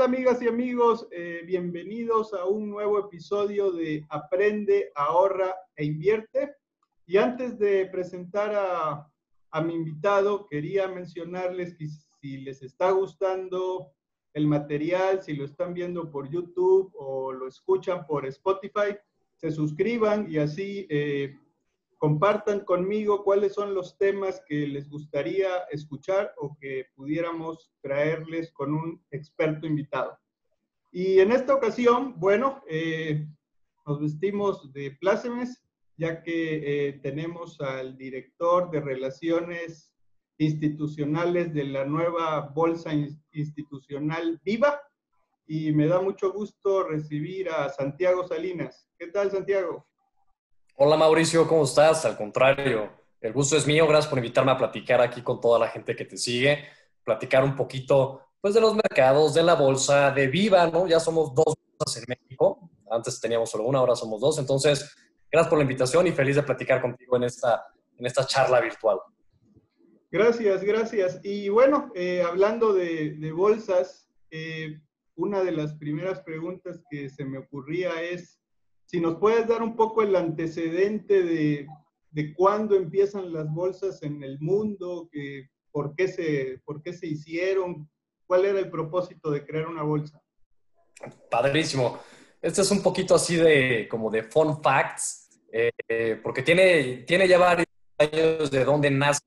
[0.00, 1.06] tal amigas y amigos?
[1.10, 6.54] Eh, bienvenidos a un nuevo episodio de Aprende, ahorra e invierte.
[7.04, 13.92] Y antes de presentar a, mi invitado, quería mencionarles que si les está gustando
[14.32, 18.96] el material, si lo están viendo por YouTube o lo escuchan por Spotify,
[19.36, 21.36] se suscriban y así eh,
[22.00, 28.72] compartan conmigo cuáles son los temas que les gustaría escuchar o que pudiéramos traerles con
[28.72, 30.18] un experto invitado.
[30.90, 33.28] Y en esta ocasión, bueno, eh,
[33.86, 35.62] nos vestimos de plácemes,
[35.98, 39.92] ya que eh, tenemos al director de Relaciones
[40.38, 42.92] Institucionales de la nueva Bolsa
[43.32, 44.80] Institucional Viva,
[45.46, 48.88] y me da mucho gusto recibir a Santiago Salinas.
[48.98, 49.89] ¿Qué tal, Santiago?
[50.76, 52.04] Hola Mauricio, ¿cómo estás?
[52.04, 53.86] Al contrario, el gusto es mío.
[53.86, 56.64] Gracias por invitarme a platicar aquí con toda la gente que te sigue,
[57.04, 60.86] platicar un poquito pues de los mercados, de la bolsa, de Viva, ¿no?
[60.86, 62.70] Ya somos dos bolsas en México.
[62.90, 64.38] Antes teníamos solo una, ahora somos dos.
[64.38, 64.96] Entonces,
[65.30, 67.66] gracias por la invitación y feliz de platicar contigo en esta,
[67.98, 68.98] en esta charla virtual.
[70.10, 71.20] Gracias, gracias.
[71.22, 74.80] Y bueno, eh, hablando de, bolsas, eh,
[75.14, 78.40] una de las primeras preguntas que se me ocurría es,
[78.90, 81.68] si nos puedes dar un poco el antecedente de,
[82.10, 87.06] de cuándo empiezan las bolsas en el mundo, que, por, qué se, por qué se
[87.06, 87.88] hicieron,
[88.26, 90.20] cuál era el propósito de crear una bolsa.
[91.30, 92.00] Padrísimo.
[92.42, 97.38] Este es un poquito así de como de fun facts, eh, porque tiene, tiene ya
[97.38, 99.22] varios años de dónde nace,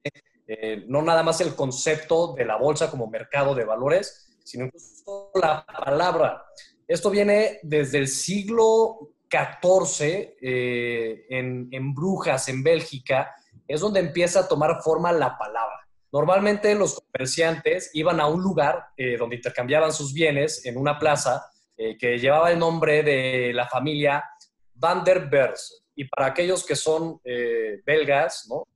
[0.46, 5.32] eh, no nada más el concepto de la bolsa como mercado de valores, sino incluso
[5.36, 6.44] la palabra.
[6.86, 13.34] Esto viene desde el siglo 14 eh, en, Brujas, en Bélgica,
[13.68, 15.80] es donde empieza a tomar forma la palabra.
[16.12, 21.48] Normalmente los comerciantes iban a un lugar eh, donde intercambiaban sus bienes en una plaza
[21.76, 24.24] eh, que llevaba el nombre de la familia
[24.76, 25.84] Van der Bers.
[25.96, 27.20] Y para aquellos que son
[27.86, 28.68] belgas, ¿no?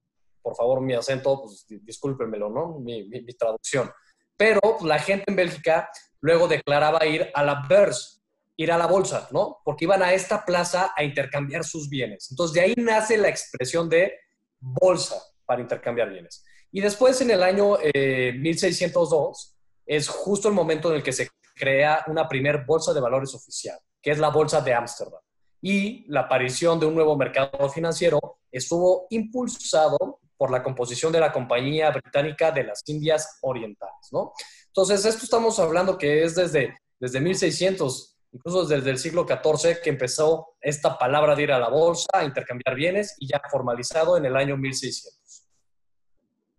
[0.41, 2.79] Por favor, mi acento, pues discúlpenmelo, ¿no?
[2.79, 3.91] Mi, traducción.
[4.35, 5.89] Pero la gente en Bélgica
[6.21, 8.23] luego declaraba ir a la Bers,
[8.57, 9.59] ir a la bolsa, ¿no?
[9.63, 12.27] Porque iban a esta plaza a intercambiar sus bienes.
[12.31, 14.13] Entonces, de ahí nace la expresión de
[14.59, 16.43] bolsa para intercambiar bienes.
[16.71, 21.29] Y después, en el año 1602, eh, es justo el momento en el que se
[21.55, 25.21] crea una primer bolsa de valores oficial, que es la Bolsa de Ámsterdam.
[25.61, 28.19] Y la aparición de un nuevo mercado financiero
[28.51, 34.33] estuvo impulsado por la composición de la Compañía Británica de las Indias Orientales, ¿no?
[34.67, 39.89] Entonces, esto estamos hablando que es desde, desde 1600 incluso desde el siglo XIV que
[39.89, 44.25] empezó esta palabra de ir a la bolsa, a intercambiar bienes y ya formalizado en
[44.25, 45.47] el año 1600.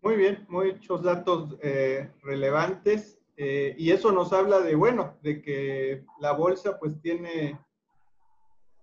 [0.01, 6.05] Muy bien, muchos datos eh, relevantes eh, y eso nos habla de, bueno, de que
[6.21, 7.59] la bolsa pues tiene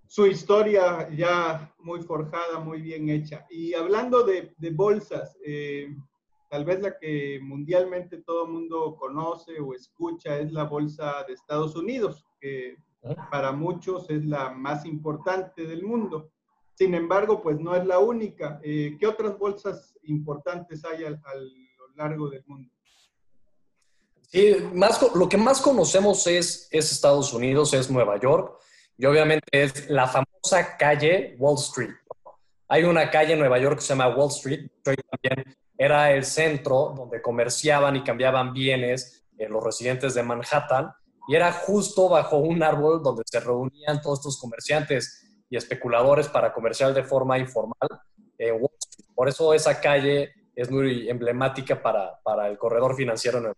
[0.07, 3.45] su historia ya muy forjada, muy bien hecha.
[3.50, 5.94] Y hablando de, bolsas, eh,
[6.50, 11.75] tal vez la que mundialmente todo mundo conoce o escucha es la bolsa de Estados
[11.75, 12.78] Unidos que
[13.31, 16.31] para muchos es la más importante del mundo.
[16.75, 18.59] Sin embargo, pues no es la única.
[18.63, 22.72] Eh, ¿Qué otras bolsas importantes hay a, lo largo del mundo?
[24.22, 28.59] Sí, más, lo que más conocemos es, es Estados Unidos, es Nueva York,
[28.97, 31.95] y obviamente es la famosa calle Wall Street.
[32.67, 36.94] Hay una calle en Nueva York que se llama Wall Street, también era el centro
[36.95, 40.91] donde comerciaban y cambiaban bienes eh, los residentes de Manhattan
[41.28, 46.53] y era justo bajo un árbol donde se reunían todos estos comerciantes y especuladores para
[46.53, 47.90] comerciar de forma informal.
[49.16, 53.58] Por eso esa calle es muy emblemática para, para el corredor financiero York.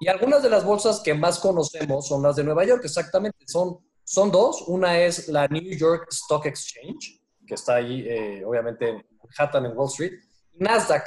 [0.00, 3.38] Y algunas de las bolsas que más conocemos son las de Nueva York, exactamente.
[3.46, 4.64] Son, son dos.
[4.66, 9.76] Una es la New York Stock Exchange, que está ahí, eh, obviamente, en Manhattan, en
[9.76, 10.14] Wall Street.
[10.54, 11.06] Nasdaq.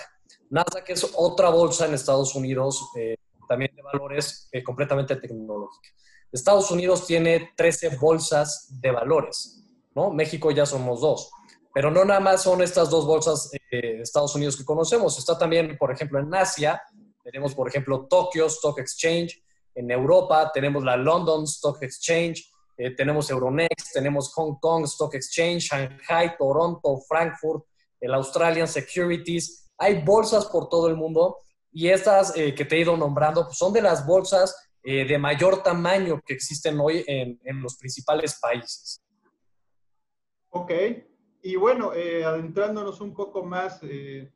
[0.49, 5.89] Nasdaq es otra bolsa en Estados Unidos eh, también de valores eh, completamente tecnológica.
[6.31, 9.63] Estados Unidos tiene 13 bolsas de valores,
[9.93, 10.11] ¿no?
[10.11, 11.31] México ya somos dos.
[11.73, 15.17] Pero no nada más son estas dos bolsas eh, Estados Unidos que conocemos.
[15.17, 16.81] Está también, por ejemplo, en Asia,
[17.23, 19.43] tenemos, por ejemplo, Tokyo Stock Exchange.
[19.73, 22.49] En Europa tenemos la London Stock Exchange.
[22.77, 27.65] Eh, tenemos Euronext, tenemos Hong Kong Stock Exchange, Shanghai, Toronto, Frankfurt,
[27.99, 29.71] el Australian Securities.
[29.77, 31.37] Hay bolsas por todo el mundo
[31.75, 35.17] y estas eh, que te he ido nombrando pues, son de las bolsas eh, de
[35.17, 39.03] mayor tamaño que existen hoy en, los principales países.
[40.51, 40.71] Ok,
[41.41, 43.81] y bueno, eh, adentrándonos un poco más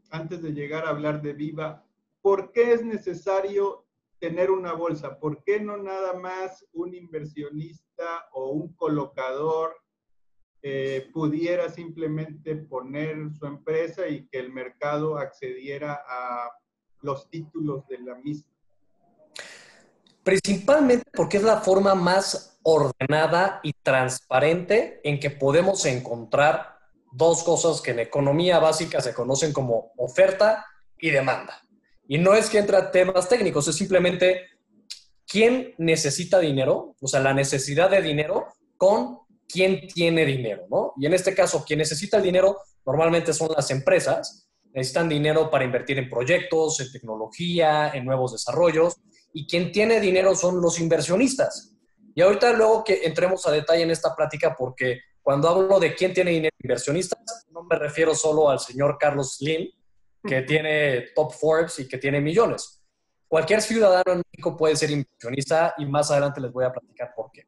[0.09, 1.85] antes de llegar a hablar de Viva,
[2.21, 3.85] ¿por qué es necesario
[4.19, 5.17] tener una bolsa?
[5.17, 9.77] ¿Por qué no nada más un inversionista o un colocador
[11.13, 16.58] pudiera simplemente poner su empresa y que el mercado accediera a
[17.01, 18.47] los títulos de la misma?
[20.23, 26.77] Principalmente porque es la forma más ordenada y transparente en que podemos encontrar
[27.11, 30.65] dos cosas que en economía básica se conocen como oferta
[30.99, 31.61] y demanda.
[32.07, 34.47] Y no es que entra temas técnicos, es simplemente
[35.27, 38.47] quién necesita dinero, o sea, la necesidad de dinero
[38.77, 40.93] con quién tiene dinero, ¿no?
[40.97, 45.65] Y en este caso, quien necesita el dinero normalmente son las empresas, necesitan dinero para
[45.65, 48.97] invertir en proyectos, en tecnología, en nuevos desarrollos,
[49.33, 51.75] y quien tiene dinero son los inversionistas.
[52.15, 56.13] Y ahorita luego que entremos a detalle en esta plática, porque cuando hablo de quién
[56.13, 59.69] tiene dinero inversionistas, no me refiero solo al señor Carlos Slim,
[60.23, 62.83] que tiene top Forbes y que tiene millones.
[63.27, 67.31] Cualquier ciudadano en México puede ser inversionista y más adelante les voy a platicar por
[67.31, 67.43] qué.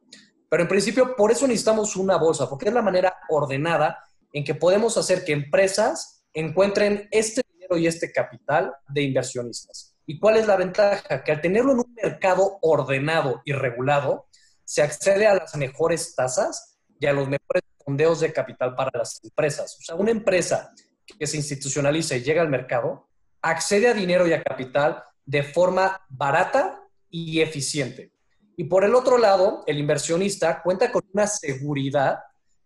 [0.47, 3.97] Pero en principio, por eso necesitamos una bolsa, porque es la manera ordenada
[4.31, 9.95] en que podemos hacer que empresas encuentren este dinero y este capital de inversionistas.
[10.05, 11.23] ¿Y cuál es la ventaja?
[11.23, 14.27] Que al tenerlo en un mercado ordenado y regulado,
[14.63, 19.19] se accede a las mejores tasas y a los mejores fondeos de capital para las
[19.23, 19.77] empresas.
[19.79, 20.71] O sea, una empresa
[21.19, 23.09] que se institucionalice y llega al mercado,
[23.41, 28.11] accede a dinero y a capital de forma barata y eficiente.
[28.55, 32.19] Y por el otro lado, el inversionista cuenta con una seguridad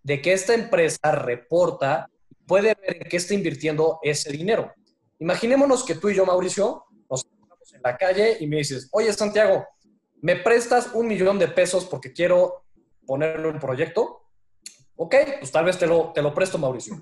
[0.03, 2.09] de que esta empresa reporta,
[2.47, 4.73] puede ver en qué está invirtiendo ese dinero.
[5.19, 9.11] Imaginémonos que tú y yo, Mauricio, nos encontramos en la calle y me dices, oye,
[9.13, 9.65] Santiago,
[10.21, 12.65] ¿me prestas un millón de pesos porque quiero
[13.05, 14.29] ponerlo en un proyecto?
[14.95, 16.99] Ok, pues tal vez te lo, te lo presto, Mauricio.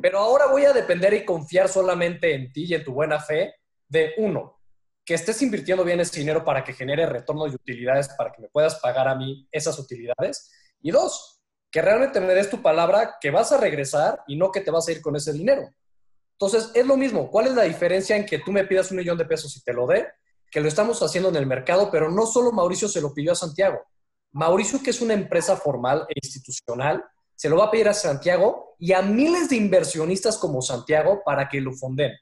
[0.00, 3.54] Pero ahora voy a depender y confiar solamente en ti y en tu buena fe
[3.88, 4.60] de uno,
[5.04, 8.48] que estés invirtiendo bien ese dinero para que genere retorno y utilidades para que me
[8.48, 10.50] puedas pagar a mí esas utilidades.
[10.80, 11.39] Y dos,
[11.70, 14.88] que realmente me des tu palabra que vas a regresar y no que te vas
[14.88, 15.72] a ir con ese dinero.
[16.32, 17.30] Entonces, es lo mismo.
[17.30, 19.72] ¿Cuál es la diferencia en que tú me pidas un millón de pesos y te
[19.72, 20.08] lo dé?
[20.50, 23.36] Que lo estamos haciendo en el mercado, pero no solo Mauricio se lo pidió a
[23.36, 23.80] Santiago.
[24.32, 28.74] Mauricio, que es una empresa formal e institucional, se lo va a pedir a Santiago
[28.78, 32.12] y a miles de inversionistas como Santiago para que lo fonden.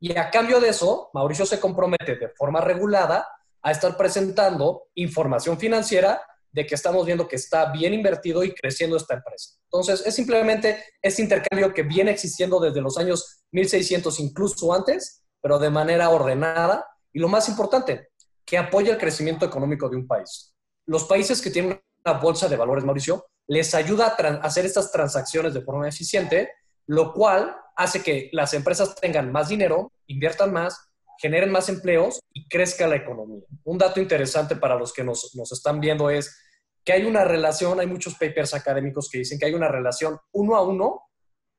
[0.00, 3.26] Y a cambio de eso, Mauricio se compromete de forma regulada
[3.62, 6.20] a estar presentando información financiera
[6.54, 9.56] de que estamos viendo que está bien invertido y creciendo esta empresa.
[9.64, 15.58] Entonces, es simplemente este intercambio que viene existiendo desde los años 1600, incluso antes, pero
[15.58, 16.86] de manera ordenada.
[17.12, 18.10] Y lo más importante,
[18.44, 20.54] que apoya el crecimiento económico de un país.
[20.86, 25.54] Los países que tienen una bolsa de valores, Mauricio, les ayuda a hacer estas transacciones
[25.54, 26.52] de forma eficiente,
[26.86, 30.88] lo cual hace que las empresas tengan más dinero, inviertan más,
[31.18, 33.44] generen más empleos y crezca la economía.
[33.64, 36.36] Un dato interesante para los que nos, están viendo es
[36.84, 40.56] que hay una relación, hay muchos papers académicos que dicen que hay una relación uno
[40.56, 41.02] a uno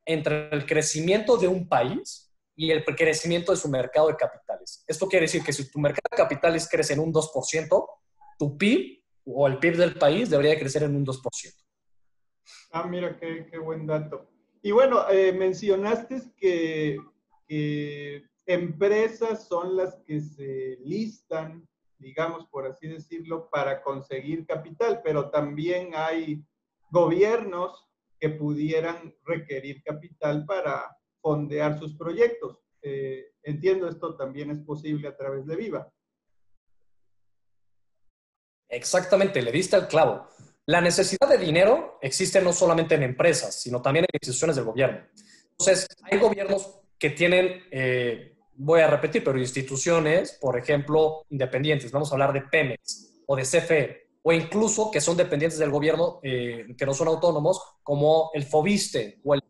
[0.05, 4.83] entre el crecimiento de un país y el crecimiento de su mercado de capitales.
[4.87, 7.87] Esto quiere decir que si tu mercado de capitales crece en un 2%,
[8.37, 11.21] tu PIB o el PIB del país debería crecer en un 2%.
[12.71, 14.29] Ah, mira, qué, qué buen dato.
[14.65, 16.97] Y bueno, eh, mencionaste que,
[18.45, 25.91] empresas son las que se listan, digamos, por así decirlo, para conseguir capital, pero también
[25.95, 26.43] hay
[26.91, 27.87] gobiernos
[28.19, 32.59] que pudieran requerir capital para fondear sus proyectos.
[32.81, 35.91] Eh, entiendo, esto también es posible a través de Viva.
[38.69, 40.27] Exactamente, le diste al clavo.
[40.67, 45.05] La necesidad de dinero existe no solamente en empresas, sino también en instituciones del gobierno.
[45.51, 51.91] Entonces, hay gobiernos que tienen, eh, voy a repetir, pero instituciones, por ejemplo, independientes.
[51.91, 56.19] Vamos a hablar de Pemex o de CFE, o incluso que son dependientes del gobierno,
[56.23, 59.41] eh, que no son autónomos, como el FOBISTE o el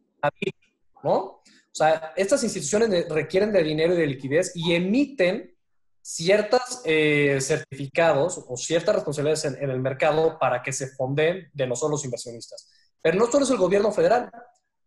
[1.04, 1.14] ¿no?
[1.14, 5.56] O sea, estas instituciones requieren de dinero y de liquidez y emiten
[6.02, 11.92] ciertos eh, certificados o ciertas responsabilidades en, el mercado para que se fonden de nosotros
[11.92, 12.70] los inversionistas.
[13.02, 14.32] Pero no solo es el gobierno federal.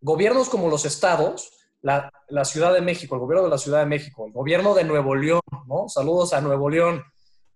[0.00, 1.50] Gobiernos como los estados,
[1.82, 2.10] la,
[2.44, 5.40] Ciudad de México, el gobierno de la Ciudad de México, el gobierno de Nuevo León,
[5.66, 5.88] ¿no?
[5.88, 7.02] Saludos a Nuevo León.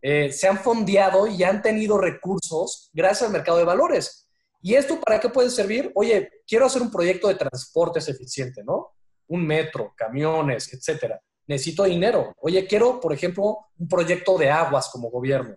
[0.00, 4.28] Eh, se han fondeado y han tenido recursos gracias al mercado de valores.
[4.60, 5.90] ¿Y esto para qué puede servir?
[5.94, 8.92] Oye, quiero hacer un proyecto de transportes eficiente, ¿no?
[9.28, 12.34] Un metro, camiones, etcétera necesito dinero.
[12.40, 15.56] Oye, quiero, por ejemplo, un proyecto de aguas como gobierno,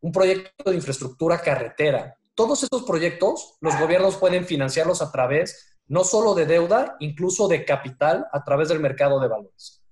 [0.00, 2.16] un proyecto de infraestructura carretera.
[2.34, 7.64] Todos estos proyectos los gobiernos pueden financiarlos a través no solo de deuda, incluso de
[7.64, 9.84] capital a través del mercado de valores.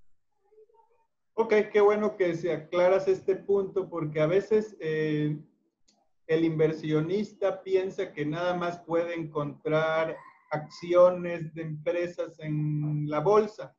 [1.34, 5.36] Ok, qué bueno que se aclaras este punto porque a veces eh,
[6.28, 10.16] el inversionista piensa que nada más puede encontrar
[10.52, 13.76] acciones de empresas en la bolsa.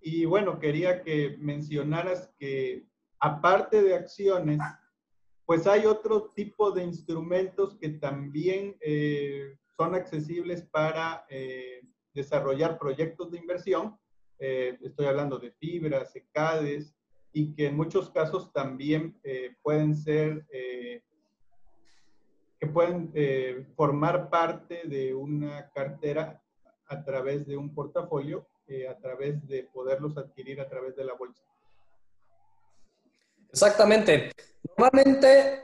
[0.00, 2.86] Y bueno, quería que mencionaras que
[3.18, 4.60] aparte de acciones,
[5.44, 11.82] pues hay otro tipo de instrumentos que también eh, son accesibles para eh,
[12.12, 13.96] desarrollar proyectos de inversión.
[14.40, 16.96] Eh, estoy hablando de fibras, secades,
[17.32, 19.20] y que en muchos casos también
[19.62, 20.46] pueden ser,
[22.58, 23.12] que pueden
[23.76, 26.42] formar parte de una cartera
[26.86, 28.48] a través de un portafolio,
[28.90, 31.44] a través de poderlos adquirir a través de la bolsa.
[33.50, 34.32] Exactamente.
[34.76, 35.62] Normalmente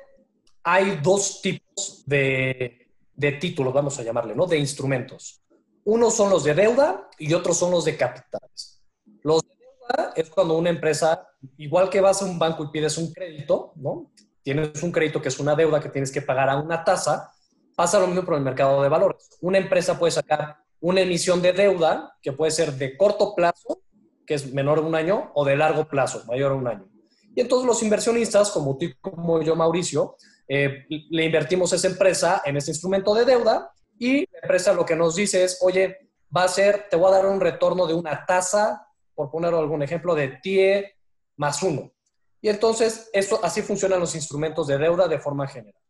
[0.62, 2.83] hay dos tipos de,
[3.16, 4.46] de títulos, vamos a llamarle, ¿no?
[4.46, 5.42] De instrumentos.
[5.84, 8.82] Unos son los de deuda y otros son los de capitales.
[9.22, 11.28] Los de deuda es cuando una empresa,
[11.58, 14.10] igual que vas a un banco y pides un crédito, ¿no?
[14.42, 17.32] Tienes un crédito que es una deuda que tienes que pagar a una tasa,
[17.74, 19.28] pasa lo mismo por el mercado de valores.
[19.40, 23.82] Una empresa puede sacar una emisión de deuda que puede ser de corto plazo,
[24.26, 26.88] que es menor de un año, o de largo plazo, mayor a un año.
[27.34, 30.16] Y entonces los inversionistas, como tú como yo, Mauricio,
[30.48, 34.84] eh, le invertimos a esa empresa en ese instrumento de deuda y la empresa lo
[34.84, 37.94] que nos dice es, oye, va a ser, te voy a dar un retorno de
[37.94, 40.94] una tasa, por poner algún ejemplo, de TIE
[41.36, 41.92] más uno.
[42.40, 45.80] Y entonces, eso, así funcionan los instrumentos de deuda de forma general.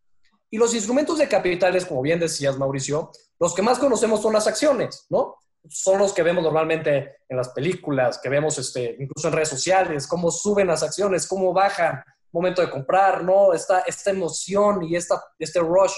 [0.51, 4.47] Y los instrumentos de capitales, como bien decías, Mauricio, los que más conocemos son las
[4.47, 5.37] acciones, ¿no?
[5.69, 10.07] son los que vemos normalmente en las películas, que vemos este, incluso en redes sociales,
[10.07, 12.03] cómo suben las acciones, cómo bajan,
[12.35, 13.55] momento de comprar, ¿no?
[13.55, 15.95] Esta, esta emoción y esta, este rush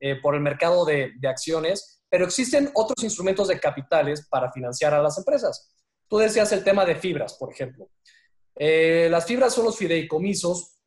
[0.00, 4.94] eh, por el mercado de, de, acciones, pero existen otros instrumentos de capitales para financiar
[4.94, 5.72] a las empresas.
[6.08, 7.90] Tú decías el tema de fibras, por ejemplo.
[8.56, 10.78] Eh, las fibras son los fideicomisos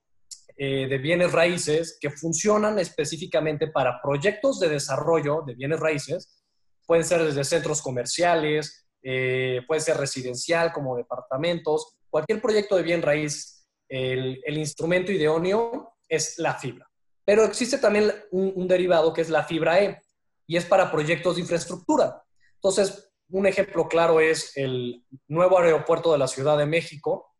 [0.58, 6.34] eh, de bienes raíces que funcionan específicamente para proyectos de desarrollo de bienes raíces
[6.88, 13.57] pueden ser desde centros comerciales, puede ser residencial como departamentos, cualquier proyecto de bien raíz,
[13.90, 16.90] el, instrumento idóneo es la fibra.
[17.26, 20.02] Pero existe también un, derivado que es la fibra E
[20.46, 22.24] y es para proyectos de infraestructura.
[22.56, 27.36] Entonces, un ejemplo claro es el nuevo aeropuerto de la Ciudad de México,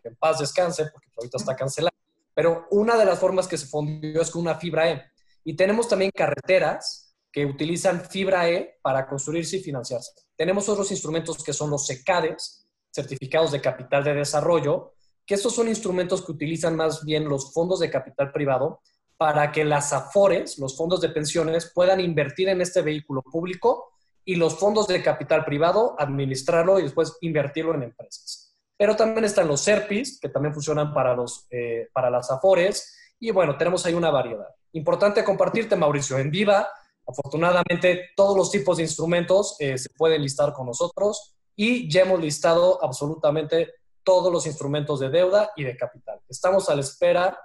[0.00, 1.96] que en paz descanse porque ahorita está cancelado,
[2.32, 5.02] pero una de las formas que se fundió es con una fibra E.
[5.44, 10.12] Y tenemos también carreteras que utilizan fibra E para construirse y financiarse.
[10.36, 14.94] Tenemos otros instrumentos que son los SECADES, certificados de capital de desarrollo,
[15.26, 18.80] que estos son instrumentos que utilizan más bien los fondos de capital privado
[19.16, 23.92] para que las AFORES, los fondos de pensiones, puedan invertir en este vehículo público
[24.24, 28.54] y los fondos de capital privado administrarlo y después invertirlo en empresas.
[28.76, 33.14] Pero también están los SERPIs, que también funcionan para, los, eh, para las AFORES.
[33.20, 34.48] Y bueno, tenemos ahí una variedad.
[34.72, 36.18] Importante compartirte, Mauricio.
[36.18, 36.68] En Viva
[37.06, 42.20] Afortunadamente, todos los tipos de instrumentos eh, se pueden listar con nosotros y ya hemos
[42.20, 46.20] listado absolutamente todos los instrumentos de deuda y de capital.
[46.28, 47.38] Estamos a la espera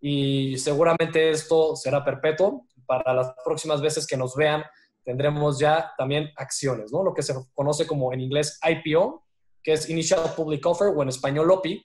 [0.00, 2.66] y seguramente esto será perpetuo.
[2.86, 4.64] Para las próximas veces que nos vean,
[5.04, 7.02] tendremos ya también acciones, ¿no?
[7.02, 9.24] Lo que se conoce como en inglés IPO,
[9.62, 11.84] que es Initial Public Offer, o en español OPI,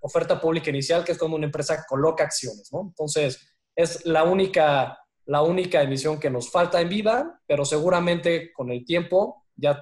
[0.00, 2.80] oferta pública inicial, que es cuando una empresa coloca acciones, ¿no?
[2.80, 3.40] Entonces,
[3.74, 8.84] es la única la única emisión que nos falta en viva, pero seguramente con el
[8.84, 9.80] tiempo ya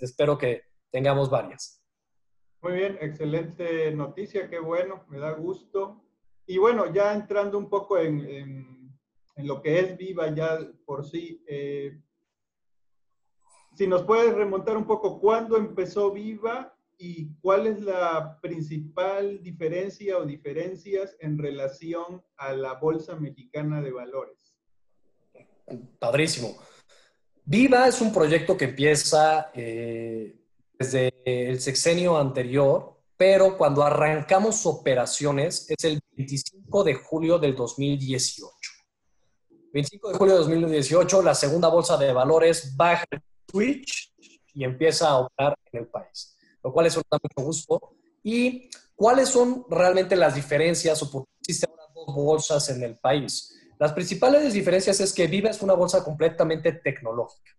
[0.00, 1.75] espero que tengamos varias.
[2.62, 6.02] Muy bien, excelente noticia, qué bueno, me da gusto.
[6.46, 8.92] Y bueno, ya entrando un poco en,
[9.36, 12.00] lo que es Viva ya por sí, eh,
[13.74, 20.16] si nos puedes remontar un poco cuándo empezó Viva y cuál es la principal diferencia
[20.16, 24.56] o diferencias en relación a la Bolsa Mexicana de Valores.
[25.98, 26.56] Padrísimo.
[27.44, 30.45] Viva es un proyecto que empieza eh,
[30.78, 38.70] desde el sexenio anterior, pero cuando arrancamos operaciones es el 25 de julio del 2018.
[39.72, 44.14] 25 de julio de 2018, la segunda bolsa de valores baja el switch
[44.54, 47.96] y empieza a operar en el país, lo cual es un mucho gusto.
[48.22, 52.98] ¿Y cuáles son realmente las diferencias o por qué existen ahora dos bolsas en el
[52.98, 53.54] país?
[53.78, 57.52] Las principales diferencias es que Viva es una bolsa completamente tecnológica.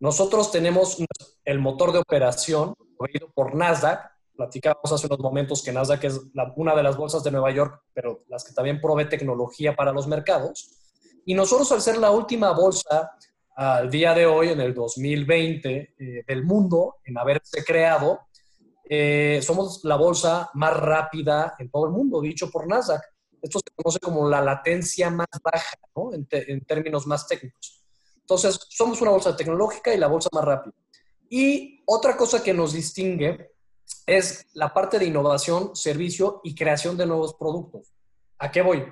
[0.00, 1.02] Nosotros tenemos
[1.44, 4.10] el motor de operación proveído por Nasdaq.
[4.36, 6.20] Platicamos hace unos momentos que Nasdaq es
[6.56, 10.06] una de las bolsas de Nueva York, pero las que también provee tecnología para los
[10.06, 10.70] mercados.
[11.24, 13.12] Y nosotros, al ser la última bolsa
[13.56, 18.20] al día de hoy, en el 2020, eh, del mundo, en haberse creado,
[18.88, 23.00] eh, somos la bolsa más rápida en todo el mundo, dicho por Nasdaq.
[23.40, 26.12] Esto se conoce como la latencia más baja, ¿no?
[26.12, 27.83] en, en términos más técnicos.
[28.24, 30.74] Entonces, somos una bolsa tecnológica y la bolsa más rápida.
[31.28, 33.50] Y otra cosa que nos distingue
[34.06, 37.92] es la parte de innovación, servicio y creación de nuevos productos.
[38.38, 38.82] ¿A qué voy?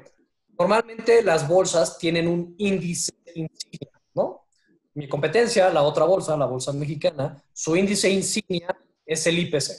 [0.59, 4.47] Normalmente las bolsas tienen un índice insignia, ¿no?
[4.95, 9.71] Mi competencia, la otra bolsa, la bolsa mexicana, su índice insignia es el IPC.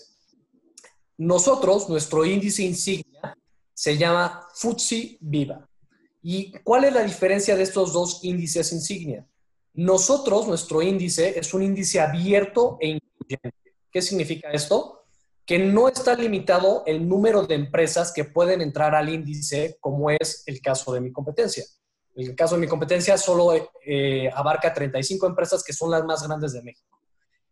[1.17, 3.37] Nosotros, nuestro índice insignia
[3.73, 5.69] se llama FTSE Viva.
[6.23, 9.27] ¿Y cuál es la diferencia de estos dos índices insignia?
[9.73, 13.75] Nosotros, nuestro índice es un índice abierto e incluyente.
[13.91, 15.05] ¿Qué significa esto?
[15.45, 20.43] Que no está limitado el número de empresas que pueden entrar al índice, como es
[20.45, 21.65] el caso de mi competencia.
[22.15, 23.51] El caso de mi competencia solo
[23.85, 26.99] eh, abarca 35 empresas que son las más grandes de México.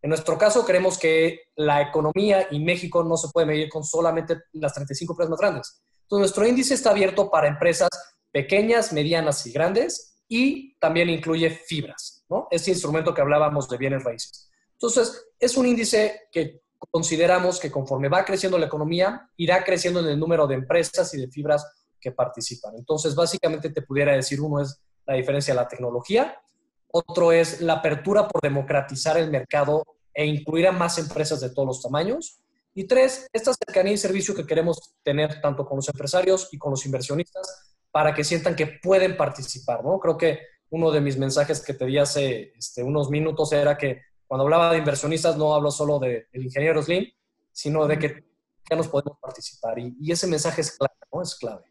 [0.03, 4.37] En nuestro caso, creemos que la economía y México no se puede medir con solamente
[4.53, 5.81] las 35 empresas más grandes.
[6.03, 7.89] Entonces, nuestro índice está abierto para empresas
[8.31, 12.47] pequeñas, medianas y grandes y también incluye fibras, ¿no?
[12.49, 14.49] Este instrumento que hablábamos de bienes raíces.
[14.71, 20.07] Entonces, es un índice que consideramos que conforme va creciendo la economía, irá creciendo en
[20.07, 21.69] el número de empresas y de fibras
[21.99, 22.73] que participan.
[22.77, 26.41] Entonces, básicamente te pudiera decir, uno es la diferencia de la tecnología,
[26.87, 29.83] otro es la apertura por democratizar el mercado
[30.13, 32.41] e incluir a más empresas de todos los tamaños.
[32.73, 36.71] Y tres, esta cercanía y servicio que queremos tener tanto con los empresarios y con
[36.71, 39.99] los inversionistas para que sientan que pueden participar, ¿no?
[39.99, 40.39] Creo que
[40.71, 44.71] uno de mis mensajes que te di hace este, unos minutos era que cuando hablaba
[44.71, 47.05] de inversionistas no hablo solo del de, ingeniero Slim,
[47.51, 48.23] sino de que
[48.69, 49.77] ya nos podemos participar.
[49.77, 51.21] Y, ese mensaje es clave, ¿no?
[51.21, 51.65] Es clave.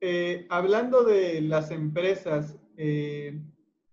[0.00, 3.42] Eh, hablando de las empresas, eh,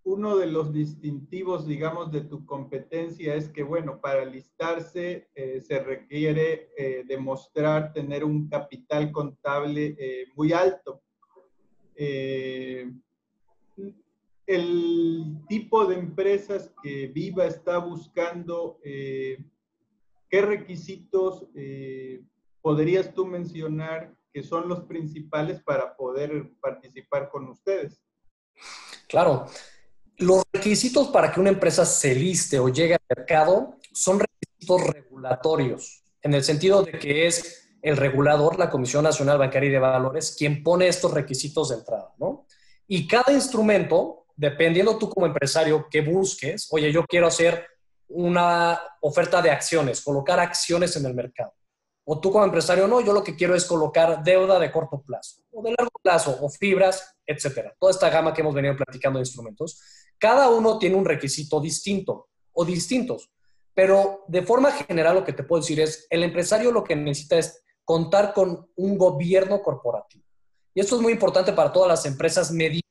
[0.04, 5.80] uno de los distintivos, digamos, de tu competencia es que, bueno, para listarse eh, se
[5.80, 6.70] requiere
[7.08, 9.98] demostrar tener un capital contable
[10.36, 11.02] muy alto.
[14.46, 19.38] El tipo de empresas que Viva está buscando, ¿qué
[20.32, 21.48] requisitos
[22.62, 28.02] podrías tú mencionar que son los principales para poder participar con ustedes?
[29.08, 29.46] Claro,
[30.18, 36.04] los requisitos para que una empresa se liste o llegue al mercado son requisitos regulatorios,
[36.22, 40.36] en el sentido de que es el regulador, la Comisión Nacional Bancaria y de Valores,
[40.38, 42.46] quien pone estos requisitos de entrada, ¿no?
[42.88, 47.68] Y cada instrumento, dependiendo tú como empresario que busques, oye, yo quiero hacer
[48.08, 51.54] una oferta de acciones, colocar acciones en el mercado.
[52.06, 55.42] O tú como empresario, no, yo lo que quiero es colocar deuda de corto plazo,
[55.52, 57.74] o de largo plazo, o fibras, etcétera.
[57.80, 59.82] Toda esta gama que hemos venido platicando de instrumentos.
[60.18, 63.32] Cada uno tiene un requisito distinto o distintos,
[63.74, 67.38] pero de forma general lo que te puedo decir es, el empresario lo que necesita
[67.38, 70.24] es contar con un gobierno corporativo.
[70.74, 72.83] Y esto es muy importante para todas las empresas medianas.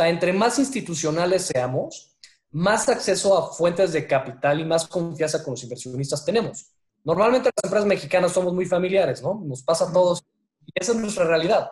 [0.00, 2.16] Sea, entre más institucionales seamos,
[2.52, 6.72] más acceso a fuentes de capital y más confianza con los inversionistas tenemos.
[7.04, 9.42] Normalmente las empresas mexicanas somos muy familiares, ¿no?
[9.44, 10.24] Nos pasa a todos
[10.64, 11.70] y esa es nuestra realidad.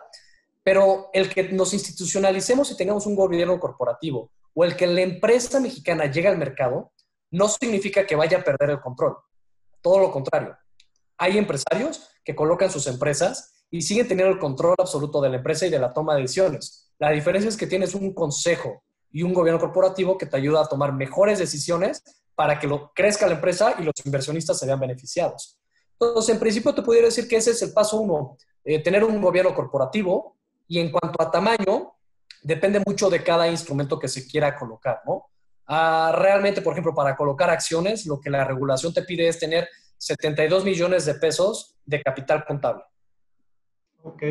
[0.61, 5.59] Pero el que nos institucionalicemos y tengamos un gobierno corporativo o el que la empresa
[5.59, 6.91] mexicana llegue al mercado
[7.31, 9.17] no significa que vaya a perder el control.
[9.81, 10.55] Todo lo contrario.
[11.17, 15.65] Hay empresarios que colocan sus empresas y siguen teniendo el control absoluto de la empresa
[15.65, 16.88] y de la toma de decisiones.
[16.99, 20.67] La diferencia es que tienes un consejo y un gobierno corporativo que te ayuda a
[20.67, 22.03] tomar mejores decisiones
[22.35, 25.57] para que lo, crezca la empresa y los inversionistas se vean beneficiados.
[25.93, 29.21] Entonces, en principio te pudiera decir que ese es el paso uno, eh, tener un
[29.21, 31.93] gobierno corporativo y en cuanto a tamaño,
[32.43, 35.25] depende mucho de cada instrumento que se quiera colocar, ¿no?
[35.65, 39.67] Ah, realmente, por ejemplo, para colocar acciones, lo que la regulación te pide es tener
[39.97, 42.83] 72 millones de pesos de capital contable.
[44.03, 44.23] Ok,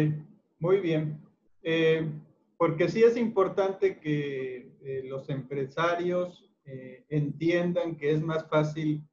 [0.59, 1.23] muy bien.
[1.63, 2.11] Eh,
[2.59, 9.09] porque sí es importante que eh, los empresarios eh, entiendan que es más fácil,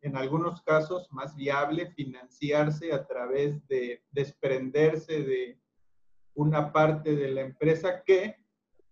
[0.00, 5.58] en algunos casos, más viable financiarse a través de desprenderse de
[6.34, 8.36] una parte de la empresa que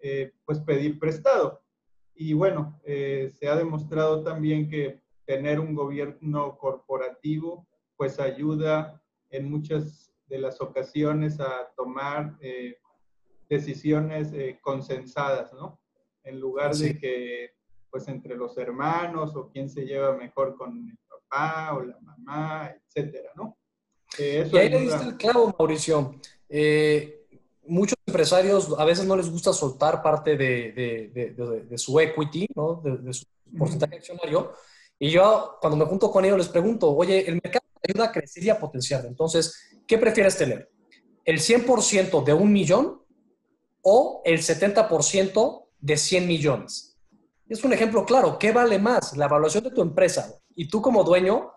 [0.01, 1.63] eh, pues pedir prestado.
[2.15, 9.51] Y bueno, eh, se ha demostrado también que tener un gobierno corporativo pues ayuda en
[9.51, 12.77] muchas de las ocasiones a tomar eh,
[13.57, 15.81] decisiones consensadas, ¿no?
[16.23, 17.55] En lugar de que
[17.91, 22.75] pues entre los hermanos o quién se lleva mejor con el papá o la mamá,
[22.89, 23.57] etcétera, ¿no?
[24.19, 26.21] y ahí le diste el clavo, Mauricio.
[26.49, 27.27] Eh,
[27.67, 32.83] muchos empresarios a veces no les gusta soltar parte de, su equity, ¿no?
[32.83, 33.25] de, su
[33.57, 34.53] porcentaje accionario.
[34.99, 38.13] Y yo, cuando me junto con ellos, les pregunto, oye, el mercado te ayuda a
[38.13, 39.05] crecer y a potenciar.
[39.07, 40.71] Entonces, ¿qué prefieres tener?
[41.25, 43.04] ¿El 100% de un millón
[43.85, 46.99] o el 70% de 100 millones?
[47.49, 48.39] Es un ejemplo claro.
[48.39, 49.17] ¿Qué vale más?
[49.17, 51.53] La evaluación de tu empresa y tú como dueño,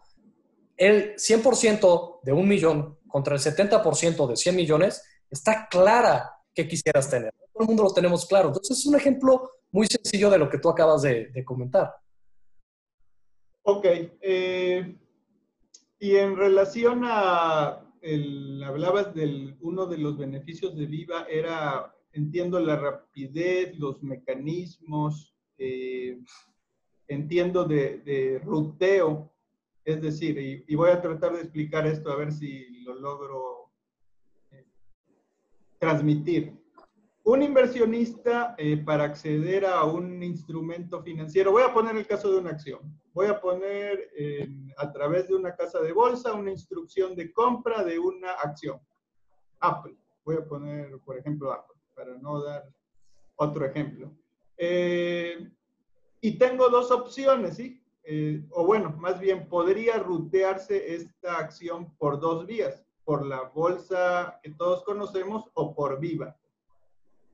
[0.75, 7.09] el 100% de un millón contra el 70% de 100 millones, está clara que quisieras
[7.09, 7.33] tener.
[7.53, 8.49] Todo el mundo lo tenemos claro.
[8.49, 11.95] Entonces, es un ejemplo muy sencillo de lo que tú acabas de, comentar.
[13.63, 13.85] Ok.
[14.21, 14.97] Eh,
[15.99, 17.83] y en relación a,
[18.65, 26.19] hablabas de uno de los beneficios de Viva, era, entiendo, la rapidez, los mecanismos, eh,
[27.07, 29.31] entiendo de, de, ruteo,
[29.85, 33.71] es decir, y, voy a tratar de explicar esto a ver si lo logro
[34.51, 34.67] eh,
[35.79, 36.53] transmitir.
[37.23, 42.39] Un inversionista eh, para acceder a un instrumento financiero, voy a poner el caso de
[42.39, 42.79] una acción,
[43.13, 44.11] voy a poner
[44.77, 48.79] a través de una casa de bolsa una instrucción de compra de una acción.
[49.59, 52.69] Apple, voy a poner, por ejemplo, Apple, para no dar
[53.35, 54.09] otro ejemplo.
[54.57, 55.51] Eh,
[56.21, 57.83] y tengo dos opciones, ¿sí?
[58.03, 64.39] Eh, o bueno, más bien podría rutearse esta acción por dos vías, por la bolsa
[64.41, 66.37] que todos conocemos o por Viva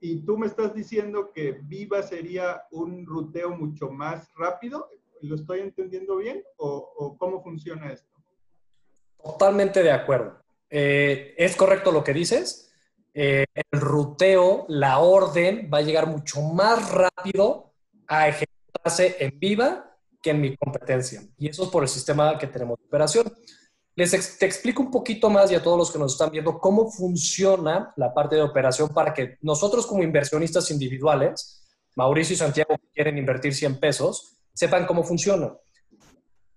[0.04, 4.90] y tú me estás diciendo que Viva sería un ruteo mucho más rápido.
[5.22, 8.12] ¿Lo estoy entendiendo bien o, cómo funciona esto?
[9.24, 10.44] Totalmente de acuerdo.
[10.70, 12.73] Eh, es correcto lo que dices.
[13.14, 17.74] Eh, el ruteo, la orden va a llegar mucho más rápido
[18.08, 21.22] a ejecutarse en Viva que en mi competencia.
[21.38, 23.32] Y eso es por el sistema que tenemos de operación.
[23.96, 26.90] Les te explico un poquito más y a todos los que nos están viendo cómo
[26.90, 31.64] funciona la parte de operación para que nosotros como inversionistas individuales,
[31.96, 35.54] Mauricio y Santiago que quieren invertir 100 pesos, sepan cómo funciona.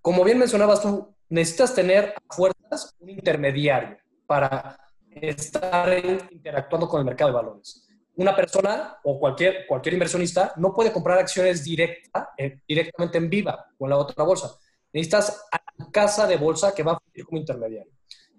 [0.00, 4.78] Como bien mencionabas tú, necesitas tener a fuerzas un intermediario para
[5.20, 5.88] estar
[6.30, 7.88] interactuando con el mercado de valores.
[8.16, 13.66] Una persona o cualquier, cualquier inversionista no puede comprar acciones directa, eh, directamente en Viva
[13.78, 14.56] o en la otra bolsa
[14.96, 17.92] necesitas a casa de bolsa que va a funcionar como intermediario.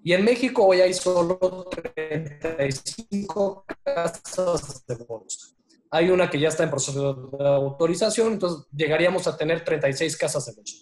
[0.03, 5.47] Y en México hoy hay solo 35 casas de bolsa.
[5.91, 10.45] Hay una que ya está en proceso de autorización, entonces llegaríamos a tener 36 casas
[10.45, 10.77] de bolsa.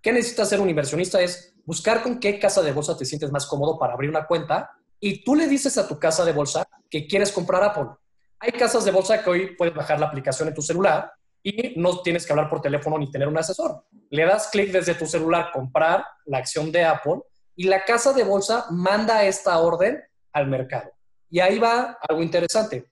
[0.00, 1.22] ¿Qué necesita hacer un inversionista?
[1.22, 4.72] Es buscar con qué casa de bolsa te sientes más cómodo para abrir una cuenta
[5.06, 7.90] y tú le dices a tu casa de bolsa que quieres comprar Apple.
[8.38, 11.12] Hay casas de bolsa que hoy puedes bajar la aplicación en tu celular
[11.42, 13.84] y no tienes que hablar por teléfono ni tener un asesor.
[14.08, 17.16] Le das clic desde tu celular, comprar la acción de Apple
[17.54, 20.90] y la casa de bolsa manda esta orden al mercado.
[21.28, 22.90] Y ahí va algo interesante.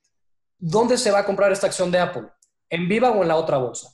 [0.58, 2.28] ¿Dónde se va a comprar esta acción de Apple?
[2.68, 3.88] ¿En Viva o en la otra bolsa?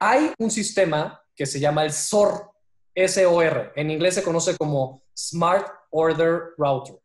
[0.00, 2.50] Hay un sistema que se llama el SOR,
[3.06, 3.72] SOR.
[3.76, 6.96] En inglés se conoce como Smart Order Router.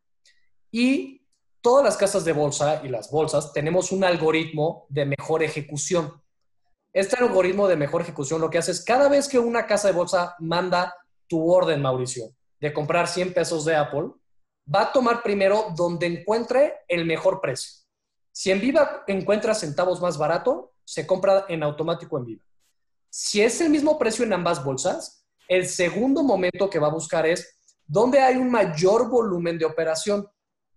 [0.71, 1.21] Y
[1.61, 6.21] todas las casas de bolsa y las bolsas tenemos un algoritmo de mejor ejecución.
[6.93, 9.93] Este algoritmo de mejor ejecución lo que hace es cada vez que una casa de
[9.93, 10.93] bolsa manda
[11.27, 14.09] tu orden, Mauricio, de comprar 100 pesos de Apple,
[14.73, 17.81] va a tomar primero donde encuentre el mejor precio.
[18.31, 22.43] Si en Viva encuentra centavos más barato, se compra en automático en Viva.
[23.09, 27.25] Si es el mismo precio en ambas bolsas, el segundo momento que va a buscar
[27.25, 30.27] es dónde hay un mayor volumen de operación.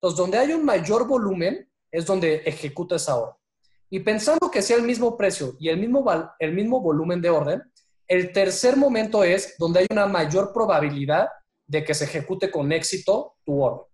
[0.04, 3.36] Entonces, donde hay un mayor volumen es donde ejecuta esa orden.
[3.88, 6.04] Y pensando que sea el mismo precio y el mismo,
[6.38, 7.62] el mismo volumen de orden,
[8.06, 11.28] el tercer momento es donde hay una mayor probabilidad
[11.66, 13.86] de que se ejecute con éxito tu orden.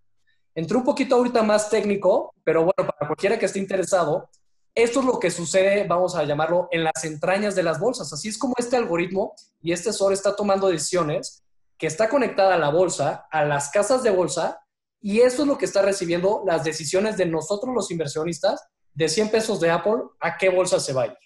[0.52, 4.30] Entré un poquito ahorita más técnico, pero bueno, para cualquiera que esté interesado,
[4.74, 8.12] esto es lo que sucede, vamos a llamarlo, en las entrañas de las bolsas.
[8.12, 11.44] Así es como este algoritmo y este SOR está tomando decisiones
[11.78, 14.60] que está conectada a la bolsa, a las casas de bolsa,
[15.00, 19.30] y eso es lo que está recibiendo las decisiones de nosotros los inversionistas de 100
[19.30, 21.16] pesos de Apple, ¿a qué bolsa se va a ir?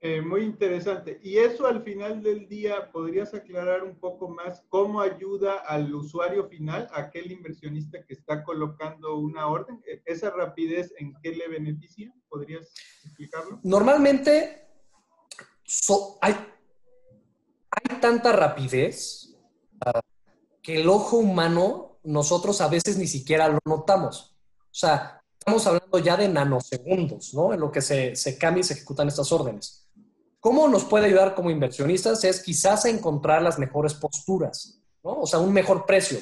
[0.00, 1.18] Eh, muy interesante.
[1.22, 6.48] Y eso al final del día, ¿podrías aclarar un poco más cómo ayuda al usuario
[6.48, 9.82] final, aquel inversionista que está colocando una orden?
[9.86, 12.14] E, ¿Esa rapidez en qué le beneficia?
[12.28, 12.72] ¿Podrías
[13.04, 13.58] explicarlo?
[13.62, 14.68] Normalmente
[16.20, 16.34] hay,
[17.70, 19.34] hay tanta rapidez
[19.84, 20.00] ah,
[20.62, 24.34] que el ojo humano nosotros a veces ni siquiera lo notamos.
[24.60, 27.52] O sea, estamos hablando ya de nanosegundos, ¿no?
[27.52, 29.86] En lo que se, se cambia y se ejecutan estas órdenes.
[30.40, 32.22] ¿Cómo nos puede ayudar como inversionistas?
[32.24, 35.20] Es quizás a encontrar las mejores posturas, ¿no?
[35.20, 36.18] O sea, un mejor precio.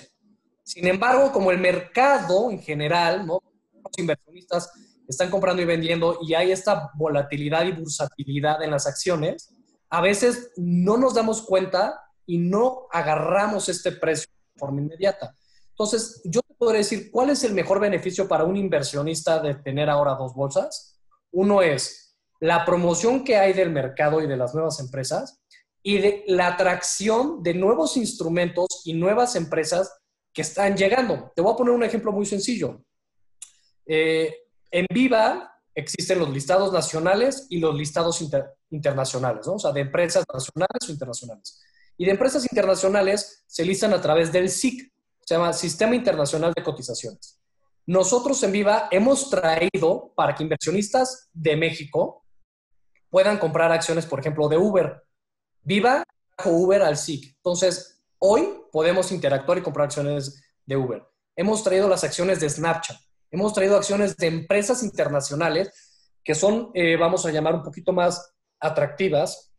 [0.62, 3.42] Sin embargo, como el mercado en general, ¿no?
[3.74, 4.70] Los inversionistas
[5.06, 9.54] están comprando y vendiendo y hay esta volatilidad y bursatilidad en las acciones,
[9.90, 15.34] a veces no nos damos cuenta y no agarramos este precio de forma inmediata.
[15.74, 19.90] Entonces, yo te podría decir, ¿cuál es el mejor beneficio para un inversionista de tener
[19.90, 21.00] ahora dos bolsas?
[21.32, 25.42] Uno es la promoción que hay del mercado y de las nuevas empresas
[25.82, 29.92] y de la atracción de nuevos instrumentos y nuevas empresas
[30.32, 31.32] que están llegando.
[31.34, 32.84] Te voy a poner un ejemplo muy sencillo.
[33.84, 34.32] Eh,
[34.70, 38.24] en Viva existen los listados nacionales y los listados
[38.70, 39.54] internacionales, ¿no?
[39.54, 41.60] o sea, de empresas nacionales o internacionales.
[41.96, 44.92] Y de empresas internacionales se listan a través del SIC,
[45.24, 47.40] se llama Sistema Internacional de Cotizaciones.
[47.86, 52.24] Nosotros en Viva hemos traído para que inversionistas de México
[53.10, 55.02] puedan comprar acciones, por ejemplo, de Uber.
[55.62, 56.02] Viva
[56.44, 57.36] o Uber al SIC.
[57.36, 61.02] Entonces, hoy podemos interactuar y comprar acciones de Uber.
[61.36, 62.96] Hemos traído las acciones de Snapchat.
[63.30, 65.70] Hemos traído acciones de empresas internacionales
[66.22, 69.52] que son, eh, vamos a llamar, un poquito más atractivas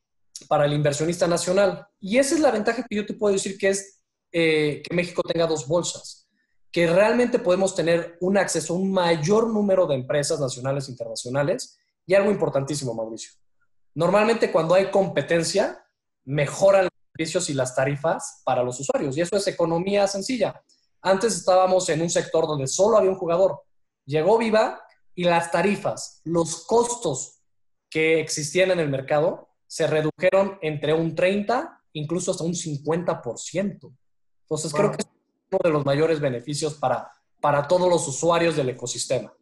[0.48, 1.88] para el inversionista nacional.
[2.00, 3.95] Y esa es la ventaja que yo te puedo decir que es
[4.38, 6.28] eh, que México tenga dos bolsas,
[6.70, 11.78] que realmente podemos tener un acceso a un mayor número de empresas nacionales e internacionales.
[12.06, 13.32] Y algo importantísimo, Mauricio.
[13.94, 15.88] Normalmente cuando hay competencia,
[16.26, 19.16] mejoran los servicios y las tarifas para los usuarios.
[19.16, 20.62] Y eso es economía sencilla.
[21.02, 23.62] Antes estábamos en un sector donde solo había un jugador.
[24.06, 27.40] Llegó Viva y las tarifas, los costos
[27.90, 33.96] que existían en el mercado se redujeron entre un 30, incluso hasta un 50%.
[34.46, 35.08] Entonces, creo que es
[35.50, 39.34] uno de los mayores beneficios para, para todos los usuarios del ecosistema.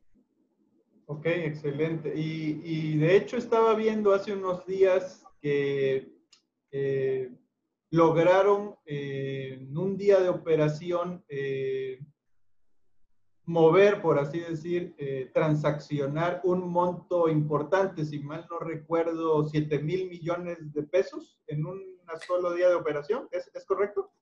[1.05, 2.13] Ok, excelente.
[2.15, 6.15] Y, de hecho estaba viendo hace unos días que
[6.71, 7.35] eh,
[7.91, 11.99] lograron eh, en un día de operación eh,
[13.43, 14.95] mover, por así decir,
[15.33, 21.81] transaccionar un monto importante, si mal no recuerdo, 7 mil millones de pesos en un
[22.25, 23.27] solo día de operación.
[23.31, 24.13] ¿Es, ¿Es correcto?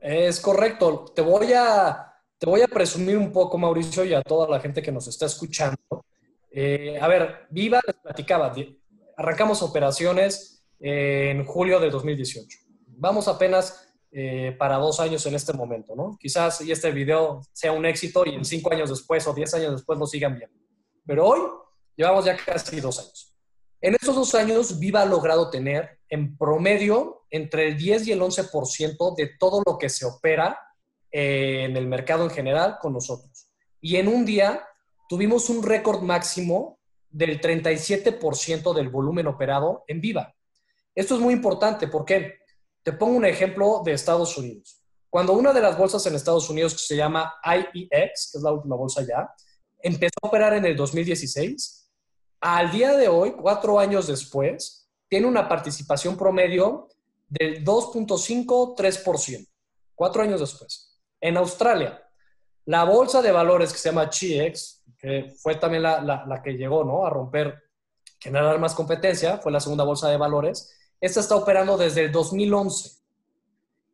[0.00, 1.06] Es correcto.
[1.14, 4.82] Te voy a, te voy a presumir un poco, Mauricio, y a toda la gente
[4.82, 6.04] que nos está escuchando.
[6.50, 8.54] Eh, a ver, Viva les platicaba,
[9.16, 12.58] arrancamos operaciones en julio de 2018.
[12.98, 16.16] Vamos apenas eh, para dos años en este momento, ¿no?
[16.18, 19.72] Quizás y este video sea un éxito y en cinco años después o diez años
[19.72, 20.56] después lo sigan viendo.
[21.04, 21.40] Pero hoy
[21.96, 23.36] llevamos ya casi dos años.
[23.80, 28.20] En estos dos años, Viva ha logrado tener en promedio entre el 10 y el
[28.20, 30.58] 11% de todo lo que se opera
[31.10, 33.48] eh, en el mercado en general con nosotros.
[33.80, 34.66] Y en un día
[35.08, 36.78] tuvimos un récord máximo
[37.10, 40.34] del 37% del volumen operado en Viva.
[40.94, 42.38] Esto es muy importante porque
[42.82, 44.82] te pongo un ejemplo de Estados Unidos.
[45.08, 48.52] Cuando una de las bolsas en Estados Unidos que se llama IEX, que es la
[48.52, 49.30] última bolsa ya,
[49.78, 51.90] empezó a operar en el 2016,
[52.40, 56.88] al día de hoy, cuatro años después, tiene una participación promedio
[57.28, 59.48] del 2.53%,
[59.94, 61.00] cuatro años después.
[61.20, 62.02] En Australia,
[62.66, 67.06] la bolsa de valores que se llama CHIEX, que fue también la, que llegó ¿no?
[67.06, 67.62] a romper,
[68.18, 72.90] generar más competencia, fue la segunda bolsa de valores, esta está operando desde el 2011.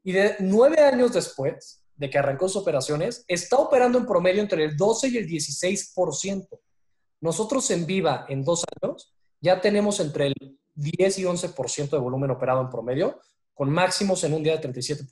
[0.04, 4.64] Y de nueve años después de que arrancó sus operaciones, está operando en promedio entre
[4.64, 6.48] el 12 y el 16%.
[7.20, 12.30] Nosotros en Viva, en dos años, ya tenemos entre el 10 y 11% de volumen
[12.30, 13.20] operado en promedio,
[13.54, 15.06] con máximos en un día de 37%.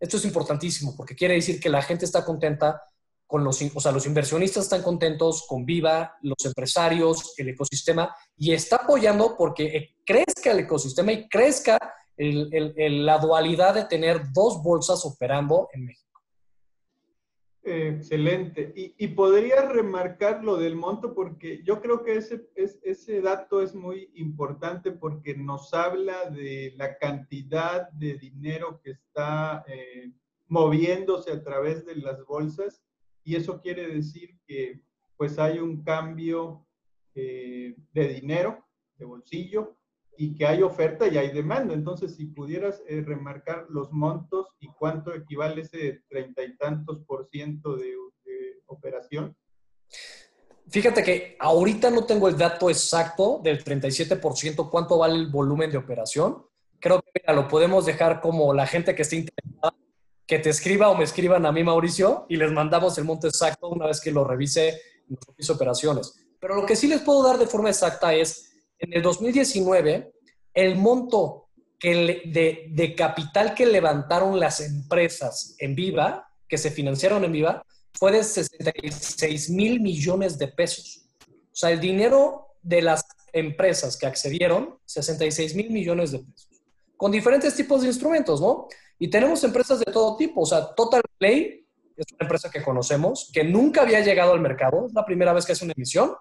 [0.00, 2.82] Esto es importantísimo porque quiere decir que la gente está contenta
[3.26, 8.52] con los, o sea, los inversionistas están contentos con Viva, los empresarios, el ecosistema, y
[8.52, 11.78] está apoyando porque crezca el ecosistema y crezca
[12.16, 16.07] la dualidad de tener dos bolsas operando en México.
[17.68, 18.72] Excelente.
[18.74, 24.10] Y, podrías remarcar lo del monto porque yo creo que ese, ese dato es muy
[24.14, 30.12] importante porque nos habla de la cantidad de dinero que está eh,
[30.46, 32.82] moviéndose a través de las bolsas
[33.24, 34.80] y eso quiere decir que
[35.16, 36.66] pues hay un cambio
[37.14, 38.64] eh, de dinero,
[38.96, 39.77] de bolsillo,
[40.20, 41.72] y que hay oferta y hay demanda.
[41.72, 47.28] Entonces, si pudieras eh, remarcar los montos y cuánto equivale ese treinta y tantos por
[47.30, 47.94] ciento de,
[48.70, 49.34] operación.
[50.68, 55.78] Fíjate que ahorita no tengo el dato exacto del 37% cuánto vale el volumen de
[55.78, 56.44] operación.
[56.78, 59.74] Creo que lo podemos dejar como la gente que esté interesada,
[60.26, 63.68] que te escriba o me escriban a mí, Mauricio, y les mandamos el monto exacto
[63.68, 64.68] una vez que lo revise
[65.08, 66.14] en mis operaciones.
[66.38, 68.47] Pero lo que sí les puedo dar de forma exacta es
[68.78, 70.12] en el 2019,
[70.54, 72.22] el monto que
[72.70, 77.62] de, capital que levantaron las empresas en Viva, que se financiaron en Viva,
[77.92, 81.08] fue de 66 mil millones de pesos.
[81.28, 86.48] O sea, el dinero de las empresas que accedieron, 66 mil millones de pesos,
[86.96, 88.66] con diferentes tipos de instrumentos, ¿no?
[88.98, 91.64] Y tenemos empresas de todo tipo, o sea, Total Play
[91.96, 95.46] es una empresa que conocemos, que nunca había llegado al mercado, es la primera vez
[95.46, 96.12] que hace una emisión,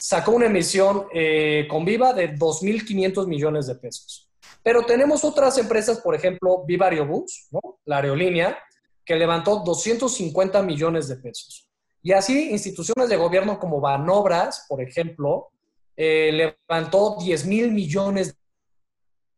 [0.00, 4.28] sacó una emisión eh, con Viva de 2.500 millones de pesos.
[4.62, 7.48] Pero tenemos otras empresas, por ejemplo, Viva Aerobús,
[7.84, 8.58] la aerolínea,
[9.04, 11.68] que levantó 250 millones de pesos.
[12.02, 15.50] Y así instituciones de gobierno como Banobras, por ejemplo,
[15.96, 18.34] eh, levantó 10 mil millones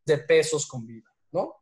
[0.04, 1.56] de pesos con Viva, ¿no?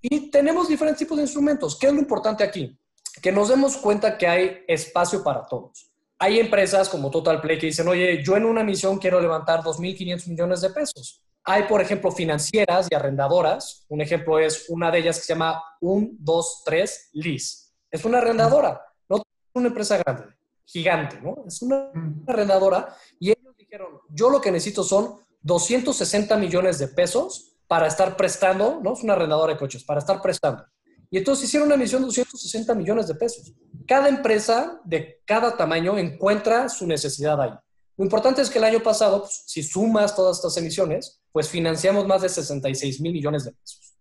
[0.00, 1.78] Y tenemos diferentes tipos de instrumentos.
[1.78, 2.78] ¿Qué es lo importante aquí?
[3.20, 5.90] Que nos demos cuenta que hay espacio para todos.
[6.18, 10.28] Hay empresas como Total Play que dicen, oye, yo en una misión quiero levantar 2.500
[10.28, 11.22] millones de pesos.
[11.44, 13.84] Hay, por ejemplo, financieras y arrendadoras.
[13.88, 17.74] Un ejemplo es una de ellas que se llama 123 LIS.
[17.90, 19.22] Es una arrendadora, no es
[19.54, 21.44] una empresa grande, gigante, ¿no?
[21.46, 21.90] Es una
[22.26, 28.16] arrendadora y ellos dijeron, yo lo que necesito son 260 millones de pesos para estar
[28.16, 28.94] prestando, ¿no?
[28.94, 30.64] Es una arrendadora de coches, para estar prestando.
[31.10, 33.52] Y entonces hicieron una emisión de 260 millones de pesos.
[33.86, 37.52] Cada empresa de cada tamaño encuentra su necesidad ahí.
[37.96, 42.06] Lo importante es que el año pasado, pues, si sumas todas estas emisiones, pues financiamos
[42.06, 43.96] más de 66 mil millones de pesos.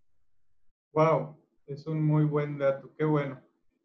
[0.93, 3.41] Wow, es un muy buen dato, qué bueno.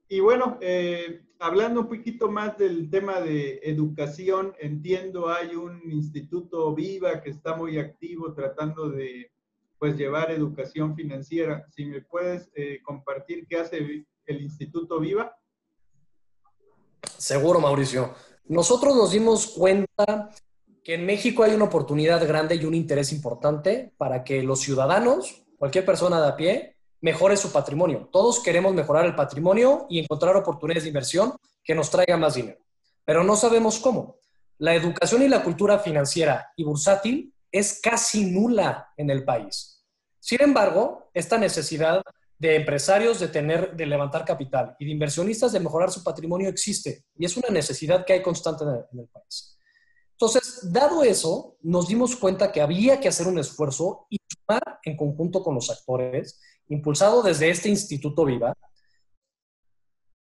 [0.09, 6.75] Y bueno, eh, hablando un poquito más del tema de educación, entiendo hay un instituto
[6.75, 9.31] Viva que está muy activo tratando de
[9.79, 11.65] pues llevar educación financiera.
[11.71, 15.37] Si me puedes eh, compartir qué hace el Instituto Viva.
[17.21, 18.15] Seguro, Mauricio.
[18.47, 20.31] Nosotros nos dimos cuenta
[20.83, 25.43] que en México hay una oportunidad grande y un interés importante para que los ciudadanos,
[25.59, 28.09] cualquier persona de a pie, mejore su patrimonio.
[28.11, 32.59] Todos queremos mejorar el patrimonio y encontrar oportunidades de inversión que nos traigan más dinero,
[33.05, 34.17] pero no sabemos cómo.
[34.57, 39.85] La educación y la cultura financiera y bursátil es casi nula en el país.
[40.21, 42.01] Sin embargo, esta necesidad
[42.40, 47.05] de empresarios de tener, de levantar capital y de inversionistas de mejorar su patrimonio existe
[47.14, 49.59] y es una necesidad que hay constante en el, país.
[50.12, 54.96] Entonces, dado eso, nos dimos cuenta que había que hacer un esfuerzo y sumar en
[54.96, 58.55] conjunto con los actores, impulsado desde este Instituto Viva,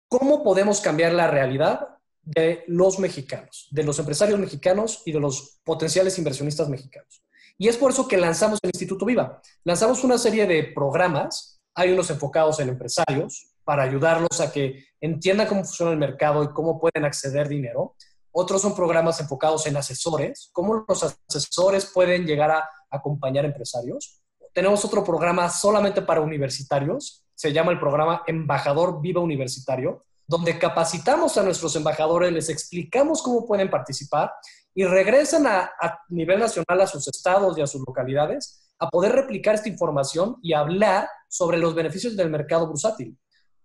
[0.08, 1.90] cómo podemos cambiar la realidad
[2.22, 7.24] de los mexicanos, de los empresarios mexicanos y de los potenciales inversionistas mexicanos.
[7.58, 9.42] Y es por eso que lanzamos el Instituto Viva.
[9.64, 15.48] Lanzamos una serie de programas, hay unos enfocados en empresarios para ayudarlos a que entiendan
[15.48, 17.96] cómo funciona el mercado y cómo pueden acceder dinero.
[18.32, 24.22] Otros son programas enfocados en asesores, cómo los asesores pueden llegar a acompañar empresarios.
[24.54, 31.38] Tenemos otro programa solamente para universitarios, se llama el programa Embajador Viva Universitario, donde capacitamos
[31.38, 34.32] a nuestros embajadores, les explicamos cómo pueden participar
[34.74, 35.72] y regresan a,
[36.10, 40.54] nivel nacional a sus estados y a sus localidades a poder replicar esta información y
[40.54, 43.18] hablar sobre los beneficios del mercado bursátil.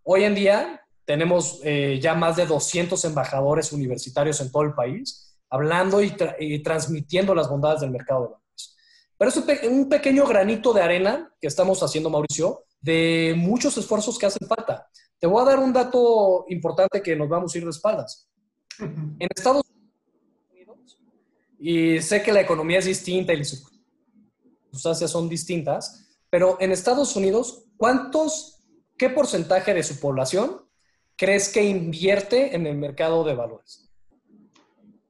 [0.03, 5.31] Hoy en día tenemos eh, ya más de 200 embajadores universitarios en todo el país
[5.51, 8.77] hablando y, transmitiendo las bondades del mercado de valores.
[9.19, 14.27] Pero es un pequeño granito de arena que estamos haciendo, Mauricio, de muchos esfuerzos que
[14.27, 14.89] hacen falta.
[15.19, 18.31] Te voy a dar un dato importante que nos vamos a ir de espaldas.
[18.79, 19.63] En Estados
[20.51, 20.99] Unidos,
[21.59, 23.53] y sé que la economía es distinta y las
[24.71, 28.63] circunstancias son distintas, pero en Estados Unidos, ¿cuántos,
[28.97, 30.63] qué porcentaje de su población
[31.17, 33.91] crees que invierte en el mercado de valores?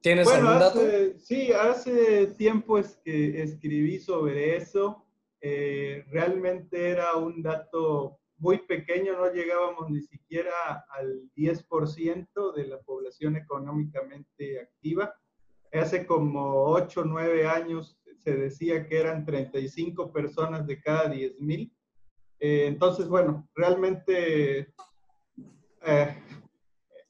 [0.01, 0.81] ¿Tienes algún dato?
[1.19, 5.05] sí, hace tiempo es que escribí sobre eso.
[5.41, 10.51] Eh, realmente era un dato muy pequeño, no llegábamos ni siquiera
[10.89, 15.13] al 10% de la población económicamente activa.
[15.71, 21.39] Hace como 8 o 9 años se decía que eran 35 personas de cada 10
[21.39, 21.71] mil.
[22.39, 24.73] Eh, entonces, bueno, realmente
[25.85, 26.15] eh,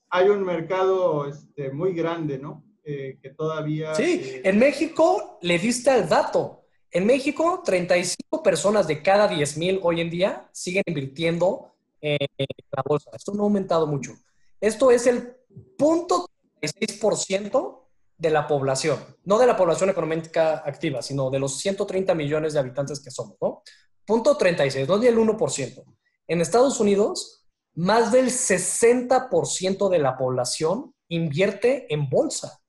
[0.10, 2.64] hay un mercado este, muy grande, ¿no?
[2.84, 3.94] Eh, que todavía...
[3.96, 6.66] Sí, en México le diste al dato.
[6.90, 12.18] En México, 35 personas de cada 10 mil hoy en día siguen invirtiendo en
[12.72, 13.12] la bolsa.
[13.14, 14.14] Esto no ha aumentado mucho.
[14.60, 15.36] Esto es el
[15.78, 16.28] punto
[16.62, 17.81] 36%
[18.22, 22.60] de la población, no de la población económica activa, sino de los 130 millones de
[22.60, 23.64] habitantes que somos, ¿no?
[24.06, 25.84] Punto 36, no es el 1%.
[26.28, 32.60] En Estados Unidos, más del 60% de la población invierte en bolsa.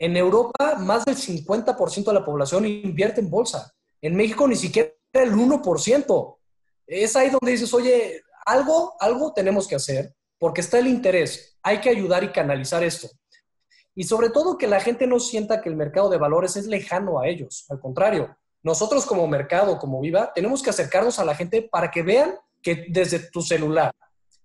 [0.00, 3.72] En Europa, más del 50% de la población invierte en bolsa.
[4.00, 6.36] En México, ni siquiera el 1%.
[6.88, 11.56] Es ahí donde dices, oye, algo, algo tenemos que hacer porque está el interés.
[11.62, 13.08] Hay que ayudar y canalizar esto.
[13.98, 17.18] Y sobre todo que la gente no sienta que el mercado de valores es lejano
[17.18, 17.66] a ellos.
[17.68, 18.32] Al contrario,
[18.62, 22.86] nosotros como mercado, como Viva, tenemos que acercarnos a la gente para que vean que
[22.90, 23.90] desde tu celular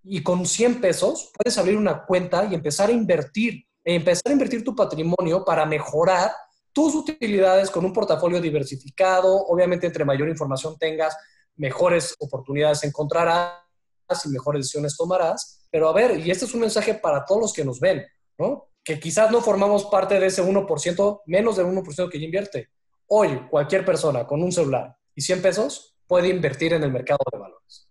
[0.01, 4.31] y con 100 pesos puedes abrir una cuenta y empezar a invertir, e empezar a
[4.31, 6.31] invertir tu patrimonio para mejorar
[6.71, 9.35] tus utilidades con un portafolio diversificado.
[9.45, 11.15] Obviamente, entre mayor información tengas,
[11.57, 13.53] mejores oportunidades encontrarás
[14.25, 15.67] y mejores decisiones tomarás.
[15.69, 18.03] Pero a ver, y este es un mensaje para todos los que nos ven,
[18.39, 18.72] ¿no?
[18.83, 22.69] Que quizás no formamos parte de ese 1%, menos del 1% que ya invierte.
[23.07, 27.39] Hoy, cualquier persona con un celular y 100 pesos puede invertir en el mercado de
[27.39, 27.89] valores.